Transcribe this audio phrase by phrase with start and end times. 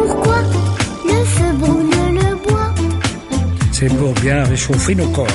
[0.00, 0.38] Pourquoi
[1.04, 2.72] le feu brûle le bois
[3.70, 5.26] C'est pour bien réchauffer nos corps.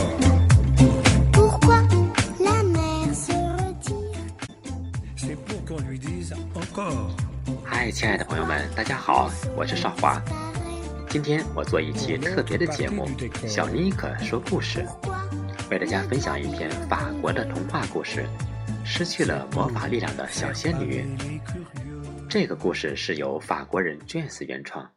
[1.32, 1.84] Pourquoi
[2.40, 4.26] la mer se retire
[5.16, 7.12] C'est pour qu'on lui dise encore.
[7.64, 10.20] 嗨，亲爱的朋友们，大家好，我是少华。
[11.10, 13.08] 今天我做一期特别的节目
[13.48, 14.84] 《小妮可说故事》，
[15.70, 18.26] 为大家分享一篇法国的童话故事——
[18.84, 21.06] 失去了魔法力量的小仙女。
[22.36, 24.94] 这个故事是由法国人 James 原创，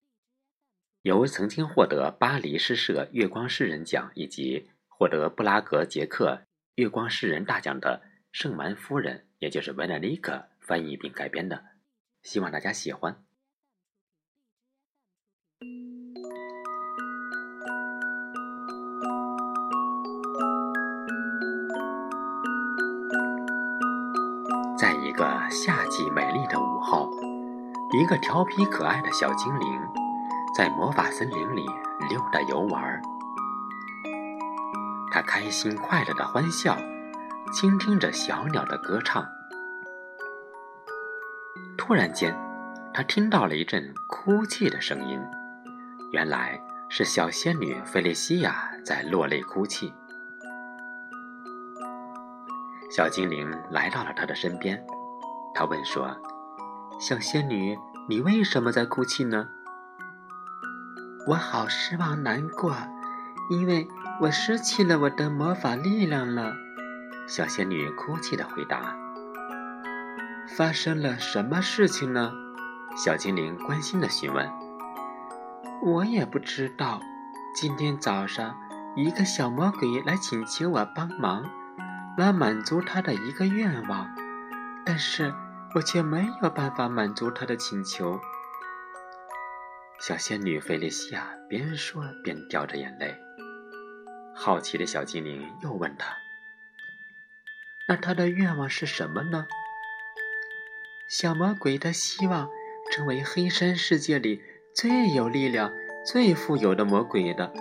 [1.02, 6.42] 由曾经获得巴黎诗社月光诗人奖以及获得布拉格捷克
[6.74, 11.64] 月光诗人大奖的圣蛮夫人，也就是维纳利克翻译并改编的，
[12.24, 13.24] 希望大家喜欢。
[24.76, 27.08] 在一个夏季美丽的午后，
[27.90, 29.80] 一个调皮可爱的小精灵
[30.54, 31.66] 在魔法森林里
[32.10, 33.00] 溜达游玩儿。
[35.10, 36.76] 他开心快乐的欢笑，
[37.52, 39.26] 倾听着小鸟的歌唱。
[41.78, 42.36] 突然间，
[42.92, 45.18] 他听到了一阵哭泣的声音，
[46.12, 46.60] 原来
[46.90, 49.94] 是小仙女菲利西亚在落泪哭泣。
[52.90, 54.78] 小精灵来到了他的身边，
[55.54, 56.14] 他问说
[56.98, 59.48] ：“小仙女，你为什么在哭泣呢
[61.28, 62.74] ？”“我好失望难过，
[63.50, 63.86] 因为
[64.20, 66.54] 我失去了我的魔法力量了。”
[67.28, 68.96] 小仙女哭泣的回答。
[70.56, 72.32] “发生了什么事情呢？”
[72.96, 74.50] 小精灵关心的询问。
[75.84, 77.00] “我也不知道。
[77.54, 78.56] 今天早上，
[78.96, 81.44] 一个小魔鬼来请求我帮忙。”
[82.18, 84.08] 来满足他的一个愿望，
[84.84, 85.32] 但是
[85.74, 88.20] 我却没有办法满足他的请求。
[90.00, 93.16] 小仙女菲利西亚边说边掉着眼泪。
[94.34, 96.16] 好奇的小精灵又问她
[97.88, 99.46] ：“那他的愿望是什么呢？”
[101.08, 102.48] 小魔鬼他希望
[102.92, 104.42] 成为黑山世界里
[104.74, 105.72] 最有力量、
[106.04, 107.52] 最富有的魔鬼的。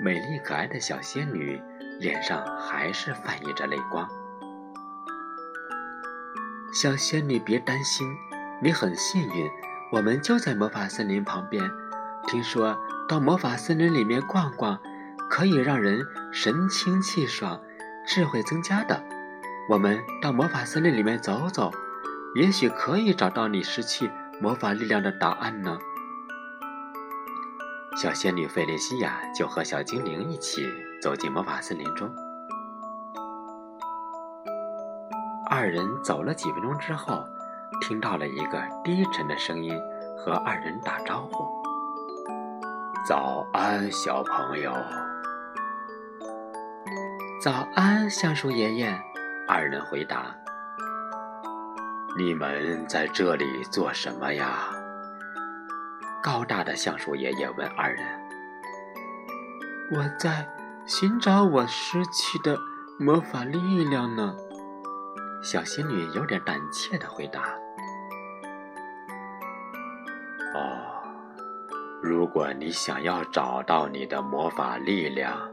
[0.00, 1.60] 美丽可爱的小仙女。
[2.00, 4.08] 脸上还是泛溢着泪光。
[6.80, 8.06] 小仙女，别担心，
[8.62, 9.50] 你很幸运，
[9.90, 11.68] 我们就在魔法森林旁边。
[12.28, 12.78] 听说
[13.08, 14.78] 到魔法森林里面逛逛，
[15.28, 17.60] 可以让人神清气爽，
[18.06, 19.02] 智慧增加的。
[19.68, 21.72] 我们到魔法森林里面走走，
[22.36, 24.08] 也许可以找到你失去
[24.40, 25.76] 魔法力量的答案呢。
[27.96, 30.64] 小仙女费利西亚就和小精灵一起
[31.02, 32.08] 走进魔法森林中。
[35.50, 37.24] 二人走了几分钟之后，
[37.80, 39.74] 听到了一个低沉的声音
[40.18, 41.44] 和二人打招呼
[43.08, 44.72] ：“早安，小朋友。
[47.42, 48.94] ”“早安，橡树爷爷。”
[49.48, 50.34] 二人回答。
[52.18, 54.68] “你们在这里做什么呀？”
[56.22, 58.04] 高大的橡树爷爷问二人
[59.96, 60.46] ：“我在
[60.84, 62.58] 寻找我失去的
[62.98, 64.36] 魔法力量呢。”
[65.42, 67.56] 小仙女有点胆怯的回答
[70.54, 71.02] ：“哦，
[72.02, 75.50] 如果你想要找到你的魔法力量，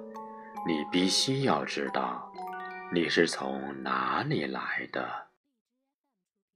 [0.67, 2.33] 你必须要知道
[2.91, 5.27] 你是从哪里来的。”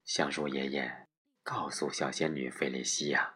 [0.04, 1.08] 橡树爷爷
[1.44, 3.36] 告诉小仙女菲利西亚。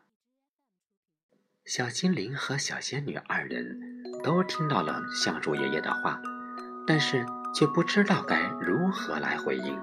[1.66, 3.80] 小精灵和小仙女二人
[4.24, 6.20] 都听到了橡树爷爷的话，
[6.86, 9.80] 但是却不知道该如何来回应。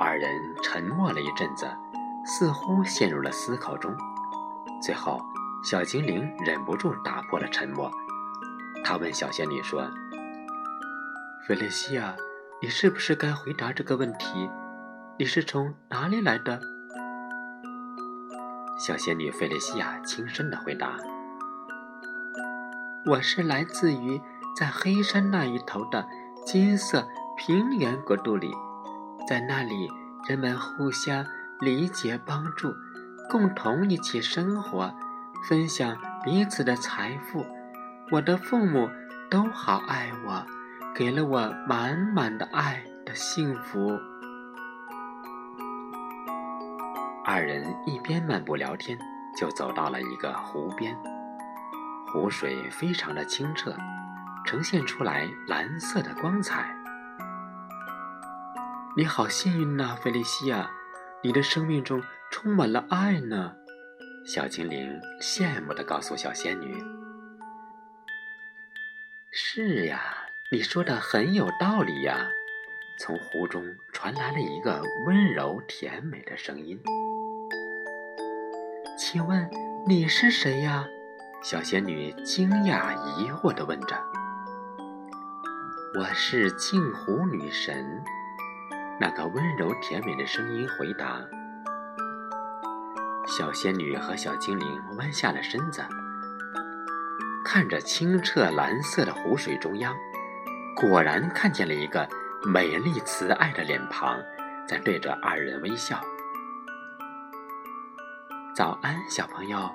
[0.00, 0.28] 二人
[0.62, 1.70] 沉默了一阵子，
[2.26, 3.94] 似乎陷入了思考中。
[4.82, 5.20] 最后，
[5.64, 7.90] 小精灵忍不住打破了沉默，
[8.84, 9.88] 他问小仙女说
[11.46, 12.16] ：“菲利西亚，
[12.60, 14.50] 你是不是该回答这个问题？”
[15.18, 16.60] 你是从哪里来的？
[18.76, 20.96] 小仙女菲利西亚轻声的回答
[23.04, 24.22] ：“我是来自于
[24.56, 26.06] 在黑山那一头的
[26.46, 28.54] 金色平原国度里，
[29.26, 29.90] 在那里
[30.28, 31.26] 人们互相
[31.58, 32.72] 理解、帮助，
[33.28, 34.94] 共同一起生活，
[35.48, 37.44] 分享彼此的财富。
[38.12, 38.88] 我的父母
[39.28, 40.46] 都好爱我，
[40.94, 43.98] 给了我满满的爱的幸福。”
[47.26, 48.96] 二人一边漫步聊天，
[49.36, 50.96] 就走到了一个湖边。
[52.12, 53.74] 湖水非常的清澈，
[54.44, 56.76] 呈现出来蓝色的光彩。
[58.94, 60.70] 你好幸运呐，菲利西亚，
[61.22, 63.54] 你的生命中充满了爱呢。”
[64.28, 66.76] 小精灵羡慕地告诉小仙女
[69.32, 70.02] ：“是呀，
[70.52, 72.28] 你说的很有道理呀。”
[73.00, 76.78] 从湖中传来了一个温柔甜美的声音
[78.98, 79.50] ：“请问
[79.88, 80.86] 你是谁呀？”
[81.42, 84.00] 小仙女惊讶疑惑地问着。
[85.98, 88.00] “我是镜湖女神。”
[89.00, 91.20] 那个温柔甜美的声音回答。
[93.26, 95.82] 小仙女和小精灵弯下了身子，
[97.44, 99.96] 看着清澈蓝色的湖水中央，
[100.76, 102.08] 果然看见了一个
[102.46, 104.16] 美丽慈爱的脸庞，
[104.68, 106.00] 在对着二人微笑。
[108.54, 109.68] 早安，小朋友，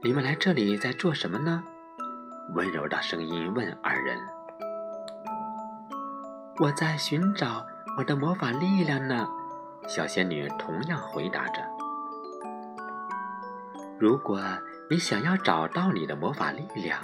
[0.00, 1.60] 你们来这里在做什么呢？
[2.54, 4.16] 温柔的声音问二人。
[6.60, 7.66] 我在寻找
[7.96, 9.26] 我的魔法力量呢。
[9.88, 11.62] 小仙女同样回答着。
[13.98, 14.40] 如果
[14.88, 17.00] 你想要找到你的魔法力量，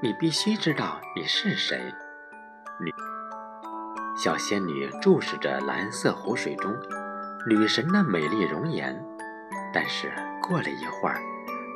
[0.00, 1.78] 你必须知道你是谁。
[2.80, 2.92] 女
[4.16, 6.74] 小仙女注视着蓝色湖水中
[7.46, 9.00] 女神的美丽容颜，
[9.72, 10.12] 但是
[10.42, 11.20] 过了一会儿，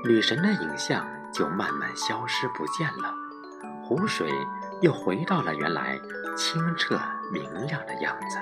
[0.04, 3.14] 女神的影像就慢慢消失不见了，
[3.82, 4.30] 湖水
[4.82, 5.98] 又回到了原来
[6.36, 7.00] 清澈
[7.32, 8.38] 明亮的样子。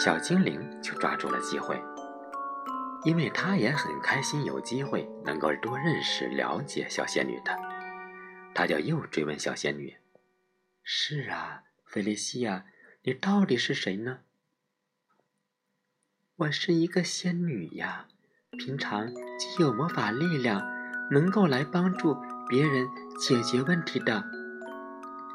[0.00, 1.80] 小精灵就抓住了机会。
[3.02, 7.58] 因为他也很开心有机会能够多认识、了解小仙女的，
[8.54, 9.96] 他就又追问小仙女
[10.84, 12.66] ：“是啊，菲利西亚，
[13.04, 14.18] 你到底是谁呢
[16.36, 18.06] ？”“我是一个仙女呀，
[18.58, 19.06] 平常
[19.38, 20.60] 既有魔法力量，
[21.10, 22.16] 能够来帮助
[22.48, 22.88] 别人
[23.18, 24.22] 解决问题的。”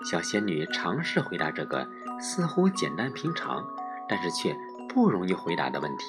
[0.03, 1.87] 小仙女尝试回答这个
[2.19, 3.65] 似乎简单平常，
[4.07, 4.55] 但是却
[4.89, 6.05] 不容易回答的问题。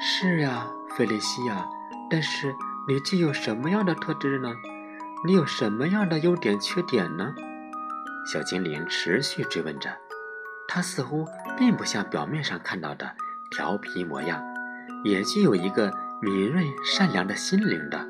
[0.00, 1.68] 是啊，菲利西亚，
[2.08, 2.54] 但是
[2.88, 4.54] 你具有什么样的特质呢？
[5.26, 7.34] 你有什么样的优点、缺点呢？
[8.32, 9.90] 小精灵持续追问着。
[10.68, 13.14] 他似乎并不像表面上看到的
[13.50, 14.42] 调皮模样，
[15.06, 18.06] 也具有一个敏锐、善良的心灵的。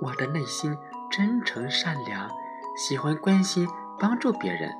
[0.00, 0.76] 我的内心
[1.10, 2.28] 真诚善良，
[2.76, 4.72] 喜欢关心、帮助别人，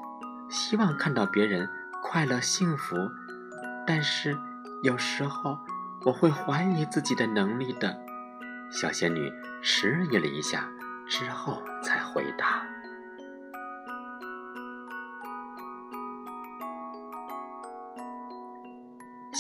[0.49, 1.69] 希望看到别人。
[2.03, 2.97] 快乐幸福，
[3.87, 4.37] 但是
[4.83, 5.59] 有时候
[6.03, 7.95] 我会怀疑自己的能力的。
[8.71, 9.31] 小仙女
[9.63, 10.67] 迟疑了一下，
[11.07, 12.65] 之后才回答。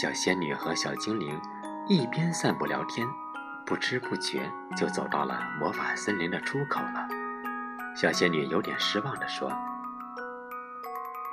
[0.01, 1.39] 小仙女和小精灵
[1.87, 3.07] 一边散步聊天，
[3.67, 7.07] 不知不觉就走到了魔法森林的出口了。
[7.95, 9.53] 小仙女有点失望地说。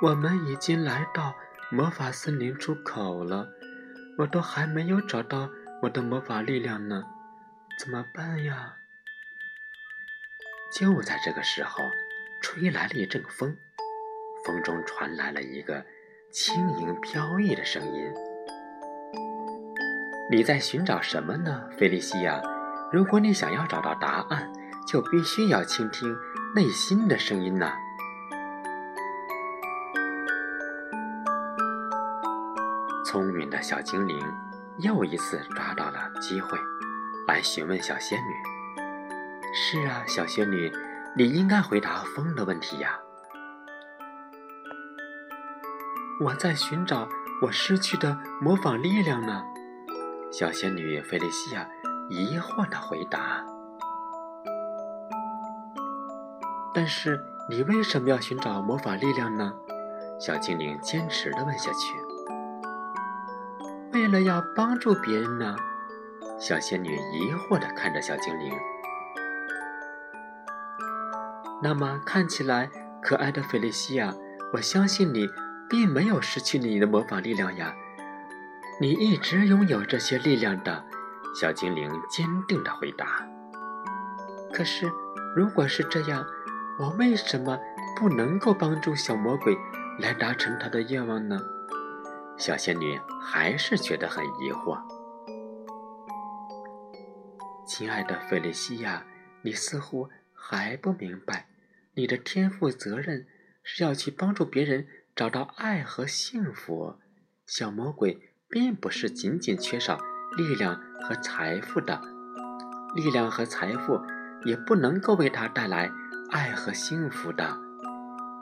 [0.02, 1.34] 我们已经来到
[1.70, 3.48] 魔法森林出口了，
[4.18, 5.48] 我都还没有找到
[5.80, 7.04] 我的魔法力量呢，
[7.78, 8.74] 怎么办呀？
[10.78, 11.82] 就在这个时候，
[12.42, 13.56] 吹来了一阵风，
[14.44, 15.86] 风中传来了一个
[16.30, 18.12] 轻盈飘逸的声音
[20.30, 22.38] ：“你在寻找什么呢，菲利西亚？
[22.92, 24.52] 如果你想要找到答案，
[24.86, 26.14] 就必须要倾听
[26.54, 27.72] 内心的声音呢。”
[33.06, 34.20] 聪明的小精灵
[34.80, 36.58] 又一次抓到了机会，
[37.26, 38.34] 来询问小仙女
[39.54, 40.70] ：“是啊，小仙女，
[41.16, 42.98] 你应该回答风的问题呀。”
[46.20, 47.08] 我在寻找
[47.40, 49.42] 我失去的魔法力量呢。
[50.30, 51.66] 小仙女菲利西亚
[52.08, 53.44] 疑惑的回答
[56.74, 57.18] ：“但是
[57.48, 59.52] 你为什么要寻找魔法力量呢？”
[60.20, 61.94] 小精灵坚持的问下去。
[63.92, 65.56] 为了要帮助别人呢，
[66.38, 68.52] 小仙女疑惑地看着小精灵。
[71.62, 72.68] 那么看起来
[73.00, 74.12] 可爱的菲利西亚，
[74.52, 75.28] 我相信你
[75.70, 77.74] 并没有失去你的魔法力量呀，
[78.80, 80.84] 你一直拥有这些力量的。
[81.34, 83.28] 小精灵坚定地回答。
[84.52, 84.90] 可是，
[85.36, 86.26] 如果是这样，
[86.78, 87.58] 我为什么
[87.96, 89.56] 不能够帮助小魔鬼
[89.98, 91.38] 来达成他的愿望呢？
[92.36, 94.80] 小仙女还是觉得很疑惑。
[97.66, 99.04] 亲爱的费利西亚，
[99.42, 101.46] 你似乎还不明白，
[101.94, 103.26] 你的天赋责任
[103.62, 106.96] 是要去帮助别人找到爱和幸福。
[107.46, 109.98] 小魔鬼并不是仅仅缺少
[110.36, 112.00] 力量和财富的，
[112.94, 114.00] 力量和财富
[114.44, 115.90] 也不能够为他带来
[116.30, 117.58] 爱和幸福的。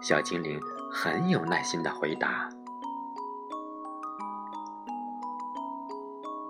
[0.00, 0.60] 小精灵
[0.92, 2.48] 很有耐心的回答：“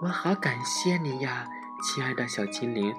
[0.02, 1.46] 我好感谢你呀，
[1.82, 2.94] 亲爱的小精灵。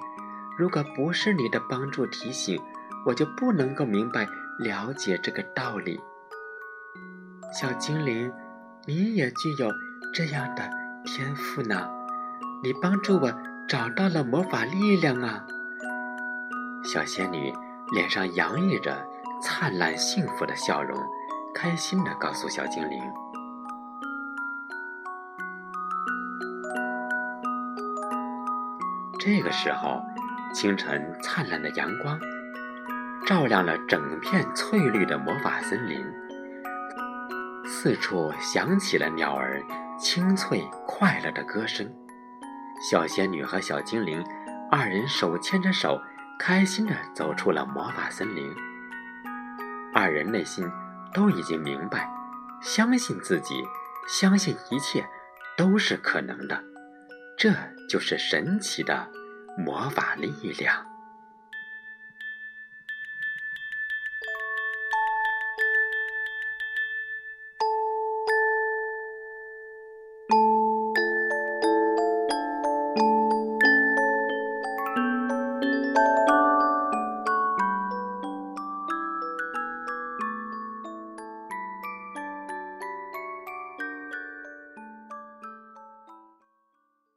[0.56, 2.60] 如果不是你的帮助提醒，
[3.06, 4.26] 我就不能够明白
[4.58, 6.00] 了解这个道理。
[7.52, 8.32] 小精灵，
[8.86, 9.70] 你也具有
[10.12, 10.62] 这样的
[11.04, 11.88] 天赋呢。
[12.62, 13.32] 你帮助我
[13.68, 15.44] 找到了魔法力量啊！”
[16.84, 17.52] 小仙女
[17.92, 19.06] 脸上洋溢着。
[19.40, 21.00] 灿烂幸福的笑容，
[21.54, 23.00] 开心的告诉小精灵。
[29.16, 30.02] 这个时候，
[30.52, 32.18] 清晨灿烂的阳光
[33.24, 36.04] 照亮了整片翠绿的魔法森林，
[37.64, 39.62] 四处响起了鸟儿
[39.98, 41.92] 清脆快乐的歌声。
[42.80, 44.24] 小仙女和小精灵
[44.70, 46.00] 二人手牵着手，
[46.38, 48.54] 开心的走出了魔法森林。
[49.92, 50.64] 二人内心
[51.12, 52.08] 都已经明白，
[52.62, 53.64] 相信自己，
[54.06, 55.04] 相信一切
[55.56, 56.62] 都是可能的，
[57.36, 57.52] 这
[57.88, 59.08] 就是神奇的
[59.56, 60.86] 魔法力量。